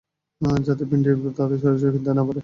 যাতে 0.61 0.83
পীন্ডিরা 0.89 1.15
তাদের 1.39 1.57
সরাসরি 1.63 1.89
কিনতে 1.93 2.11
না 2.17 2.23
পারে। 2.27 2.39